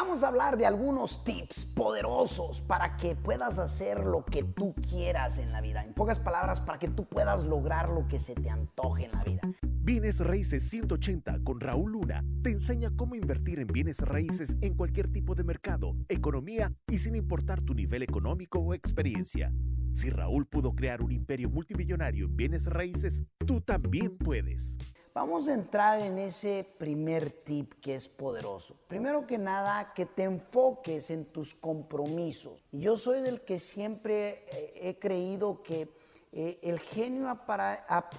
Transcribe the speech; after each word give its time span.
Vamos 0.00 0.22
a 0.22 0.28
hablar 0.28 0.56
de 0.56 0.64
algunos 0.64 1.24
tips 1.24 1.64
poderosos 1.64 2.60
para 2.60 2.96
que 2.96 3.16
puedas 3.16 3.58
hacer 3.58 4.06
lo 4.06 4.24
que 4.24 4.44
tú 4.44 4.72
quieras 4.88 5.38
en 5.38 5.50
la 5.50 5.60
vida. 5.60 5.82
En 5.82 5.92
pocas 5.92 6.20
palabras, 6.20 6.60
para 6.60 6.78
que 6.78 6.86
tú 6.86 7.04
puedas 7.04 7.42
lograr 7.42 7.88
lo 7.88 8.06
que 8.06 8.20
se 8.20 8.36
te 8.36 8.48
antoje 8.48 9.06
en 9.06 9.10
la 9.10 9.24
vida. 9.24 9.40
Bienes 9.64 10.20
Raíces 10.20 10.70
180 10.70 11.40
con 11.42 11.58
Raúl 11.58 11.90
Luna 11.90 12.24
te 12.44 12.50
enseña 12.50 12.92
cómo 12.94 13.16
invertir 13.16 13.58
en 13.58 13.66
bienes 13.66 13.98
raíces 13.98 14.56
en 14.60 14.74
cualquier 14.74 15.10
tipo 15.10 15.34
de 15.34 15.42
mercado, 15.42 15.96
economía 16.08 16.72
y 16.86 16.98
sin 16.98 17.16
importar 17.16 17.60
tu 17.60 17.74
nivel 17.74 18.04
económico 18.04 18.60
o 18.60 18.74
experiencia. 18.74 19.52
Si 19.94 20.10
Raúl 20.10 20.46
pudo 20.46 20.76
crear 20.76 21.02
un 21.02 21.10
imperio 21.10 21.50
multimillonario 21.50 22.26
en 22.26 22.36
bienes 22.36 22.66
raíces, 22.66 23.24
tú 23.44 23.60
también 23.60 24.16
puedes. 24.16 24.78
Vamos 25.18 25.48
a 25.48 25.54
entrar 25.54 26.00
en 26.00 26.16
ese 26.16 26.64
primer 26.78 27.32
tip 27.32 27.72
que 27.80 27.96
es 27.96 28.06
poderoso. 28.06 28.76
Primero 28.86 29.26
que 29.26 29.36
nada, 29.36 29.92
que 29.92 30.06
te 30.06 30.22
enfoques 30.22 31.10
en 31.10 31.24
tus 31.24 31.54
compromisos. 31.54 32.64
Yo 32.70 32.96
soy 32.96 33.22
del 33.22 33.40
que 33.40 33.58
siempre 33.58 34.44
eh, 34.52 34.74
he 34.80 34.98
creído 35.00 35.60
que 35.64 35.88
eh, 36.30 36.60
el, 36.62 36.78
genio 36.78 37.36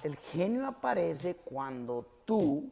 el 0.02 0.16
genio 0.18 0.66
aparece 0.66 1.36
cuando 1.36 2.06
tú, 2.26 2.70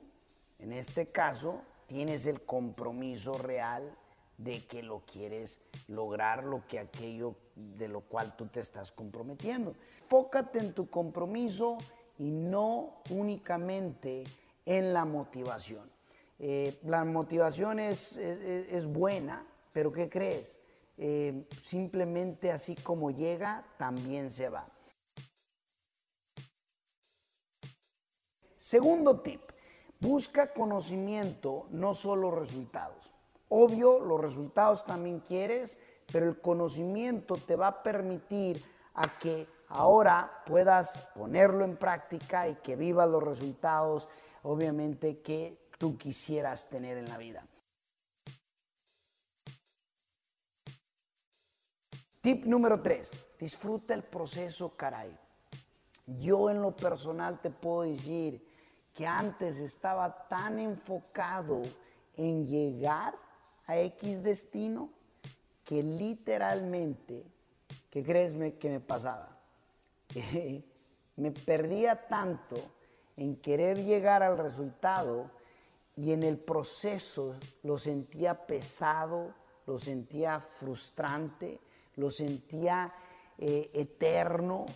en 0.58 0.74
este 0.74 1.06
caso, 1.06 1.62
tienes 1.86 2.26
el 2.26 2.42
compromiso 2.42 3.32
real 3.32 3.96
de 4.36 4.66
que 4.66 4.82
lo 4.82 5.00
quieres 5.10 5.58
lograr, 5.86 6.44
lo 6.44 6.66
que 6.66 6.78
aquello 6.78 7.34
de 7.56 7.88
lo 7.88 8.02
cual 8.02 8.36
tú 8.36 8.44
te 8.44 8.60
estás 8.60 8.92
comprometiendo. 8.92 9.74
Fócate 10.06 10.58
en 10.58 10.74
tu 10.74 10.90
compromiso 10.90 11.78
y 12.18 12.30
no 12.30 13.02
únicamente 13.10 14.24
en 14.64 14.92
la 14.92 15.04
motivación. 15.04 15.90
Eh, 16.38 16.78
la 16.84 17.04
motivación 17.04 17.80
es, 17.80 18.16
es, 18.16 18.86
buena, 18.86 19.44
pero 19.72 19.92
¿qué 19.92 20.08
crees? 20.08 20.60
Eh, 20.96 21.46
simplemente 21.64 22.52
así 22.52 22.74
como 22.76 23.10
llega, 23.10 23.64
también 23.76 24.30
se 24.30 24.48
va. 24.48 24.68
Segundo 28.56 29.20
tip, 29.20 29.40
busca 30.00 30.52
conocimiento, 30.52 31.66
no 31.70 31.94
solo 31.94 32.30
resultados. 32.30 33.14
Obvio, 33.48 33.98
los 34.00 34.20
resultados 34.20 34.84
también 34.84 35.20
quieres, 35.20 35.78
pero 36.12 36.28
el 36.28 36.40
conocimiento 36.40 37.36
te 37.36 37.56
va 37.56 37.68
a 37.68 37.82
permitir 37.82 38.62
a 39.00 39.18
que 39.18 39.46
ahora 39.68 40.42
puedas 40.44 41.08
ponerlo 41.14 41.64
en 41.64 41.76
práctica 41.76 42.48
y 42.48 42.56
que 42.56 42.74
vivas 42.74 43.08
los 43.08 43.22
resultados, 43.22 44.08
obviamente, 44.42 45.20
que 45.20 45.68
tú 45.78 45.96
quisieras 45.96 46.68
tener 46.68 46.98
en 46.98 47.08
la 47.08 47.16
vida. 47.16 47.46
Tip 52.20 52.44
número 52.46 52.82
3, 52.82 53.36
disfruta 53.38 53.94
el 53.94 54.02
proceso, 54.02 54.76
caray. 54.76 55.16
Yo 56.06 56.50
en 56.50 56.60
lo 56.60 56.74
personal 56.74 57.40
te 57.40 57.50
puedo 57.50 57.82
decir 57.82 58.44
que 58.94 59.06
antes 59.06 59.60
estaba 59.60 60.26
tan 60.26 60.58
enfocado 60.58 61.62
en 62.16 62.44
llegar 62.46 63.14
a 63.66 63.78
X 63.78 64.24
destino 64.24 64.90
que 65.64 65.84
literalmente, 65.84 67.24
¿qué 67.98 68.04
crees 68.04 68.36
que 68.60 68.70
me 68.70 68.78
pasaba? 68.78 69.36
me 71.16 71.32
perdía 71.32 72.06
tanto 72.06 72.54
en 73.16 73.34
querer 73.34 73.84
llegar 73.84 74.22
al 74.22 74.38
resultado 74.38 75.28
y 75.96 76.12
en 76.12 76.22
el 76.22 76.38
proceso 76.38 77.34
lo 77.64 77.76
sentía 77.76 78.46
pesado, 78.46 79.34
lo 79.66 79.80
sentía 79.80 80.38
frustrante, 80.38 81.58
lo 81.96 82.12
sentía 82.12 82.94
eh, 83.36 83.68
eterno, 83.74 84.66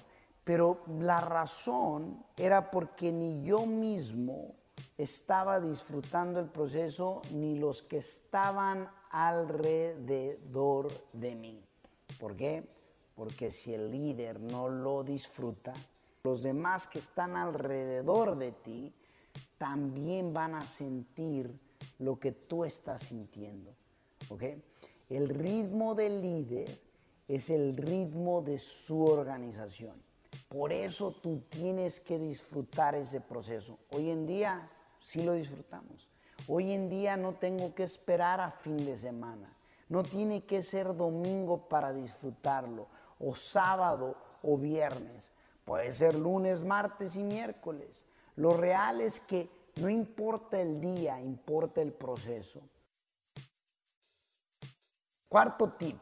pero 0.43 0.83
la 0.99 1.21
razón 1.21 2.25
era 2.37 2.73
porque 2.73 3.13
ni 3.13 3.45
yo 3.45 3.67
mismo 3.67 4.57
estaba 4.99 5.61
disfrutando 5.61 6.41
el 6.41 6.49
proceso, 6.49 7.23
ni 7.31 7.57
los 7.57 7.83
que 7.83 7.99
estaban 7.99 8.91
alrededor 9.11 10.89
de 11.13 11.37
mí. 11.37 11.65
¿Por 12.19 12.35
qué? 12.35 12.82
Porque 13.15 13.51
si 13.51 13.75
el 13.75 13.91
líder 13.91 14.41
no 14.41 14.69
lo 14.69 15.03
disfruta, 15.03 15.73
los 16.25 16.43
demás 16.43 16.87
que 16.87 16.99
están 16.99 17.37
alrededor 17.37 18.37
de 18.37 18.53
ti 18.53 18.93
también 19.59 20.33
van 20.33 20.55
a 20.55 20.67
sentir 20.67 21.53
lo 21.99 22.19
que 22.19 22.33
tú 22.33 22.65
estás 22.65 23.03
sintiendo. 23.03 23.75
El 25.09 25.29
ritmo 25.29 25.95
del 25.95 26.23
líder 26.23 26.81
es 27.29 27.51
el 27.51 27.77
ritmo 27.77 28.41
de 28.43 28.59
su 28.59 29.05
organización. 29.05 30.01
Por 30.49 30.73
eso 30.73 31.13
tú 31.13 31.43
tienes 31.49 32.01
que 32.01 32.19
disfrutar 32.19 32.95
ese 32.95 33.21
proceso. 33.21 33.79
Hoy 33.91 34.11
en 34.11 34.27
día 34.27 34.71
sí 35.01 35.23
lo 35.23 35.35
disfrutamos. 35.35 36.09
Hoy 36.47 36.73
en 36.73 36.89
día 36.89 37.17
no 37.17 37.35
tengo 37.35 37.75
que 37.75 37.85
esperar 37.85 38.41
a 38.41 38.51
fin 38.51 38.85
de 38.85 38.97
semana. 38.97 39.57
No 39.89 40.03
tiene 40.03 40.45
que 40.45 40.63
ser 40.63 40.97
domingo 40.97 41.69
para 41.69 41.93
disfrutarlo 41.93 42.87
o 43.23 43.35
sábado 43.35 44.17
o 44.43 44.59
viernes. 44.59 45.33
Puede 45.65 45.93
ser 45.93 46.15
lunes, 46.15 46.63
martes 46.63 47.17
y 47.17 47.23
miércoles. 47.23 48.05
Lo 48.37 48.57
real 48.57 49.01
es 49.01 49.21
que 49.21 49.49
no 49.77 49.89
importa 49.89 50.61
el 50.61 50.81
día, 50.81 51.21
importa 51.21 51.81
el 51.81 51.93
proceso. 51.93 52.61
Cuarto 55.29 55.73
tip, 55.73 55.99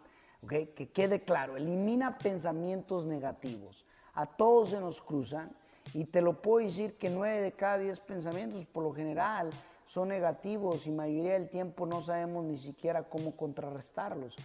que 0.49 0.91
quede 0.93 1.23
claro, 1.23 1.57
elimina 1.57 2.19
pensamientos 2.19 3.07
negativos. 3.07 3.87
A 4.15 4.27
todos 4.27 4.71
se 4.71 4.81
nos 4.81 5.01
cruzan 5.01 5.55
y 5.95 6.05
te 6.05 6.21
lo 6.21 6.43
puedo 6.43 6.67
decir 6.67 6.99
que 6.99 7.11
nueve 7.11 7.41
de 7.41 7.53
cada 7.53 7.79
diez 7.79 8.01
pensamientos 8.01 8.67
por 8.67 8.83
lo 8.83 8.93
general 8.93 9.51
son 9.85 10.09
negativos 10.09 10.87
y 10.87 10.91
mayoría 10.91 11.35
del 11.35 11.49
tiempo 11.49 11.87
no 11.87 12.03
sabemos 12.03 12.45
ni 12.45 12.57
siquiera 12.57 13.09
cómo 13.09 13.37
contrarrestarlos. 13.37 14.37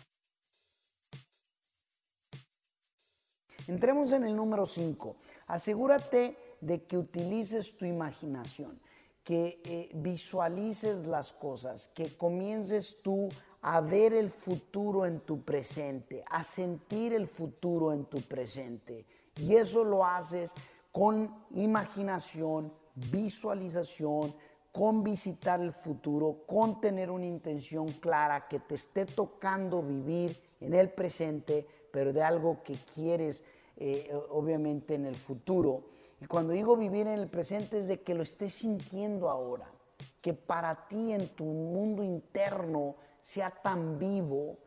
Entremos 3.68 4.12
en 4.12 4.26
el 4.26 4.36
número 4.36 4.66
5. 4.66 5.16
Asegúrate 5.48 6.38
de 6.62 6.84
que 6.84 6.98
utilices 6.98 7.78
tu 7.78 7.86
imaginación, 7.86 8.80
que 9.24 9.62
eh, 9.64 9.90
visualices 9.96 11.08
las 11.08 11.34
cosas, 11.34 11.90
que 11.94 12.16
comiences 12.16 13.02
tú 13.02 13.30
a 13.62 13.82
ver 13.82 14.14
el 14.14 14.30
futuro 14.30 15.06
en 15.06 15.22
tu 15.22 15.42
presente, 15.44 16.24
a 16.30 16.44
sentir 16.44 17.14
el 17.14 17.28
futuro 17.28 17.92
en 17.92 18.06
tu 18.06 18.22
presente. 18.22 19.06
Y 19.38 19.56
eso 19.56 19.84
lo 19.84 20.06
haces 20.06 20.54
con 20.92 21.46
imaginación, 21.56 22.72
visualización, 22.94 24.36
con 24.72 25.04
visitar 25.04 25.60
el 25.62 25.72
futuro, 25.72 26.44
con 26.46 26.80
tener 26.80 27.10
una 27.10 27.26
intención 27.26 27.88
clara 27.94 28.48
que 28.48 28.60
te 28.60 28.76
esté 28.76 29.06
tocando 29.06 29.82
vivir 29.82 30.40
en 30.60 30.74
el 30.74 30.92
presente, 30.92 31.66
pero 31.96 32.12
de 32.12 32.22
algo 32.22 32.62
que 32.62 32.76
quieres 32.94 33.42
eh, 33.78 34.12
obviamente 34.30 34.96
en 34.96 35.06
el 35.06 35.16
futuro. 35.16 35.86
Y 36.20 36.26
cuando 36.26 36.52
digo 36.52 36.76
vivir 36.76 37.08
en 37.08 37.20
el 37.20 37.30
presente 37.30 37.80
es 37.80 37.88
de 37.88 38.02
que 38.02 38.14
lo 38.14 38.22
estés 38.22 38.54
sintiendo 38.54 39.30
ahora, 39.30 39.72
que 40.20 40.34
para 40.34 40.90
ti 40.90 41.14
en 41.14 41.30
tu 41.30 41.46
mundo 41.46 42.04
interno 42.04 42.98
sea 43.22 43.50
tan 43.50 43.98
vivo 43.98 44.58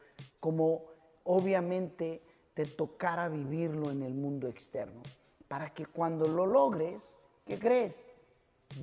como 0.40 0.84
obviamente 1.24 2.22
te 2.54 2.64
tocara 2.64 3.28
vivirlo 3.28 3.90
en 3.90 4.04
el 4.04 4.14
mundo 4.14 4.48
externo. 4.48 5.02
Para 5.48 5.74
que 5.74 5.84
cuando 5.84 6.26
lo 6.26 6.46
logres, 6.46 7.14
¿qué 7.44 7.58
crees? 7.58 8.08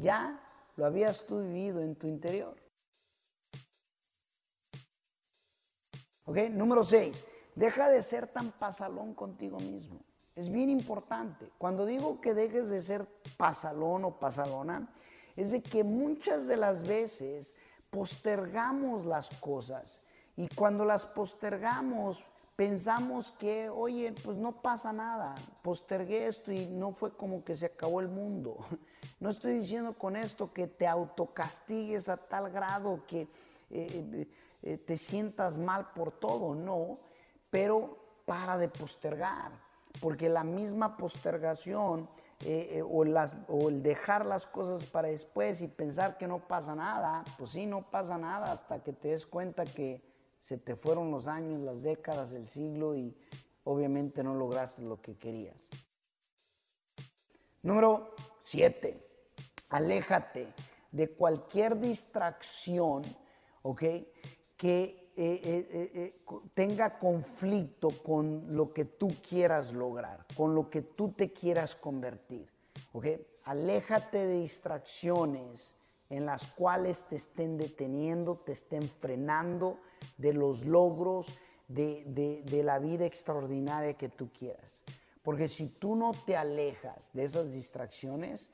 Ya 0.03 0.39
lo 0.75 0.85
habías 0.85 1.25
tú 1.25 1.39
vivido 1.39 1.81
en 1.81 1.95
tu 1.95 2.05
interior. 2.05 2.55
¿Ok? 6.25 6.37
Número 6.51 6.85
6. 6.85 7.25
Deja 7.55 7.89
de 7.89 8.03
ser 8.03 8.27
tan 8.27 8.51
pasalón 8.51 9.13
contigo 9.13 9.57
mismo. 9.59 9.99
Es 10.35 10.49
bien 10.49 10.69
importante. 10.69 11.49
Cuando 11.57 11.85
digo 11.85 12.19
que 12.19 12.33
dejes 12.33 12.69
de 12.69 12.81
ser 12.81 13.07
pasalón 13.37 14.03
o 14.03 14.19
pasalona, 14.19 14.93
es 15.35 15.51
de 15.51 15.61
que 15.61 15.83
muchas 15.83 16.47
de 16.47 16.57
las 16.57 16.85
veces 16.85 17.53
postergamos 17.89 19.05
las 19.05 19.29
cosas 19.39 20.01
y 20.35 20.49
cuando 20.49 20.83
las 20.83 21.05
postergamos 21.05 22.25
pensamos 22.55 23.31
que, 23.31 23.69
oye, 23.69 24.13
pues 24.23 24.37
no 24.37 24.61
pasa 24.61 24.91
nada, 24.93 25.35
postergué 25.61 26.27
esto 26.27 26.51
y 26.51 26.65
no 26.67 26.91
fue 26.91 27.15
como 27.15 27.43
que 27.43 27.55
se 27.55 27.67
acabó 27.67 28.01
el 28.01 28.09
mundo. 28.09 28.57
No 29.17 29.29
estoy 29.29 29.59
diciendo 29.59 29.93
con 29.93 30.17
esto 30.17 30.51
que 30.51 30.67
te 30.67 30.85
autocastigues 30.85 32.09
a 32.09 32.17
tal 32.17 32.51
grado 32.51 33.05
que 33.07 33.29
eh, 33.69 34.27
eh, 34.61 34.77
te 34.77 34.97
sientas 34.97 35.57
mal 35.57 35.93
por 35.93 36.11
todo, 36.11 36.53
no, 36.53 36.99
pero 37.55 37.97
para 38.25 38.57
de 38.57 38.67
postergar, 38.67 39.49
porque 40.01 40.27
la 40.27 40.43
misma 40.43 40.97
postergación 40.97 42.09
eh, 42.43 42.79
eh, 42.79 42.81
o, 42.81 43.69
el 43.69 43.81
dejar 43.81 44.25
las 44.25 44.45
cosas 44.45 44.85
para 44.89 45.07
después 45.07 45.61
y 45.61 45.69
pensar 45.69 46.17
que 46.17 46.27
no 46.27 46.45
pasa 46.49 46.75
nada, 46.75 47.23
pues 47.37 47.51
sí, 47.51 47.65
no 47.65 47.89
pasa 47.89 48.17
nada 48.17 48.51
hasta 48.51 48.83
que 48.83 48.91
te 48.91 49.07
des 49.07 49.25
cuenta 49.25 49.63
que 49.63 50.03
se 50.41 50.57
te 50.57 50.75
fueron 50.75 51.11
los 51.11 51.29
años, 51.29 51.61
las 51.61 51.83
décadas, 51.83 52.33
el 52.33 52.45
siglo 52.45 52.93
y 52.93 53.15
obviamente 53.63 54.21
no 54.21 54.35
lograste 54.35 54.81
lo 54.81 55.01
que 55.01 55.15
querías. 55.15 55.69
Número 57.61 58.15
7. 58.39 59.01
Aléjate 59.69 60.53
de 60.91 61.09
cualquier 61.09 61.79
distracción, 61.79 63.03
¿ok? 63.61 63.83
Que 64.57 65.04
eh, 65.17 65.39
eh, 65.43 65.91
eh, 65.93 66.13
tenga 66.53 66.99
conflicto 66.99 67.89
con 68.03 68.55
lo 68.55 68.73
que 68.73 68.83
tú 68.83 69.07
quieras 69.27 69.71
lograr, 69.71 70.25
con 70.35 70.53
lo 70.53 70.69
que 70.69 70.81
tú 70.81 71.13
te 71.13 71.31
quieras 71.31 71.73
convertir, 71.75 72.49
¿ok? 72.91 73.05
Aléjate 73.45 74.25
de 74.25 74.41
distracciones 74.41 75.75
en 76.09 76.25
las 76.25 76.47
cuales 76.47 77.05
te 77.05 77.15
estén 77.15 77.57
deteniendo, 77.57 78.35
te 78.45 78.51
estén 78.51 78.89
frenando 78.89 79.79
de 80.17 80.33
los 80.33 80.65
logros, 80.65 81.27
de, 81.69 82.43
de 82.45 82.63
la 82.63 82.77
vida 82.79 83.05
extraordinaria 83.05 83.93
que 83.93 84.09
tú 84.09 84.29
quieras. 84.37 84.83
Porque 85.23 85.47
si 85.47 85.67
tú 85.67 85.95
no 85.95 86.11
te 86.25 86.35
alejas 86.35 87.09
de 87.13 87.23
esas 87.23 87.53
distracciones, 87.53 88.51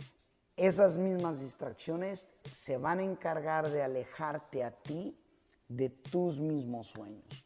esas 0.56 0.96
mismas 0.96 1.42
distracciones 1.42 2.30
se 2.52 2.78
van 2.78 3.00
a 3.00 3.04
encargar 3.04 3.70
de 3.70 3.82
alejarte 3.82 4.64
a 4.64 4.72
ti 4.72 5.18
de 5.76 5.90
tus 5.90 6.40
mismos 6.40 6.88
sueños. 6.88 7.46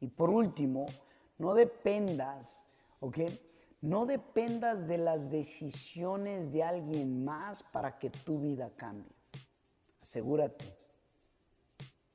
Y 0.00 0.08
por 0.08 0.30
último, 0.30 0.86
no 1.38 1.54
dependas, 1.54 2.64
¿ok? 3.00 3.18
No 3.80 4.06
dependas 4.06 4.88
de 4.88 4.98
las 4.98 5.30
decisiones 5.30 6.52
de 6.52 6.64
alguien 6.64 7.24
más 7.24 7.62
para 7.62 7.98
que 7.98 8.10
tu 8.10 8.40
vida 8.40 8.70
cambie. 8.76 9.14
Asegúrate 10.00 10.76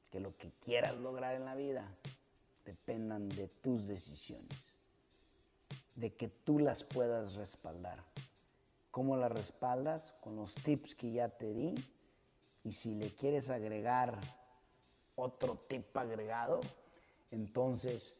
que 0.10 0.20
lo 0.20 0.36
que 0.36 0.52
quieras 0.60 0.98
lograr 0.98 1.36
en 1.36 1.46
la 1.46 1.56
vida 1.56 1.96
dependan 2.66 3.30
de 3.30 3.48
tus 3.48 3.88
decisiones, 3.88 4.78
de 5.96 6.14
que 6.14 6.28
tú 6.28 6.60
las 6.60 6.84
puedas 6.84 7.36
respaldar. 7.36 8.04
¿Cómo 8.92 9.16
las 9.16 9.32
respaldas? 9.32 10.14
Con 10.22 10.36
los 10.36 10.56
tips 10.56 10.96
que 10.96 11.12
ya 11.12 11.30
te 11.30 11.54
di. 11.54 11.76
Y 12.68 12.74
si 12.74 12.96
le 12.96 13.16
quieres 13.16 13.50
agregar 13.50 14.20
otro 15.16 15.56
tip 15.56 15.96
agregado, 15.96 16.60
entonces 17.32 18.18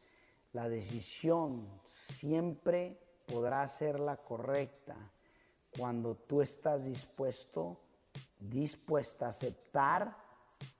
la 0.54 0.70
decisión 0.70 1.68
siempre 1.84 2.98
podrá 3.26 3.66
ser 3.68 4.00
la 4.00 4.16
correcta 4.16 4.96
cuando 5.76 6.14
tú 6.14 6.40
estás 6.40 6.86
dispuesto, 6.86 7.78
dispuesta 8.40 9.26
a 9.26 9.28
aceptar 9.28 10.16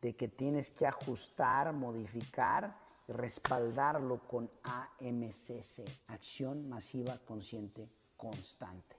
de 0.00 0.16
que 0.16 0.28
tienes 0.28 0.70
que 0.70 0.86
ajustar, 0.86 1.74
modificar 1.74 2.74
respaldarlo 3.06 4.26
con 4.26 4.50
AMCC, 4.62 5.84
Acción 6.06 6.70
Masiva 6.70 7.18
Consciente 7.18 7.86
Constante. 8.16 8.97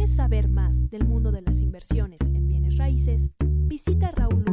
¿Quieres 0.00 0.16
saber 0.16 0.48
más 0.48 0.88
del 0.88 1.04
mundo 1.04 1.30
de 1.30 1.42
las 1.42 1.60
inversiones 1.60 2.22
en 2.22 2.48
bienes 2.48 2.78
raíces? 2.78 3.28
Visita 3.38 4.10
rauluna.com 4.10 4.49